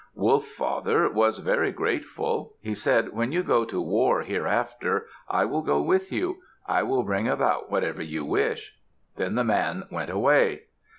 Wolf 0.15 0.47
Father 0.47 1.07
was 1.07 1.37
very 1.37 1.71
grateful. 1.71 2.55
He 2.59 2.73
said, 2.73 3.13
"When 3.13 3.31
you 3.31 3.43
go 3.43 3.65
to 3.65 3.79
war 3.79 4.23
hereafter, 4.23 5.05
I 5.29 5.45
will 5.45 5.61
go 5.61 5.79
with 5.79 6.11
you. 6.11 6.39
I 6.65 6.81
will 6.81 7.03
bring 7.03 7.27
about 7.27 7.69
whatever 7.69 8.01
you 8.01 8.25
wish." 8.25 8.75
Then 9.17 9.35
the 9.35 9.43
man 9.43 9.83
went 9.91 10.09
away. 10.09 10.63